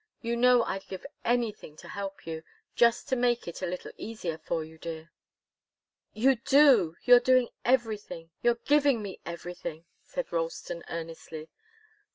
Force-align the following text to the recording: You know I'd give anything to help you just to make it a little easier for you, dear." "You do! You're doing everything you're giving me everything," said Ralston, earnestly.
You 0.23 0.35
know 0.35 0.63
I'd 0.63 0.87
give 0.87 1.05
anything 1.23 1.75
to 1.77 1.87
help 1.87 2.25
you 2.25 2.41
just 2.75 3.07
to 3.09 3.15
make 3.15 3.47
it 3.47 3.61
a 3.61 3.67
little 3.67 3.91
easier 3.97 4.39
for 4.39 4.63
you, 4.63 4.79
dear." 4.79 5.11
"You 6.11 6.37
do! 6.37 6.95
You're 7.03 7.19
doing 7.19 7.49
everything 7.63 8.31
you're 8.41 8.55
giving 8.65 9.03
me 9.03 9.19
everything," 9.27 9.85
said 10.01 10.31
Ralston, 10.33 10.83
earnestly. 10.89 11.49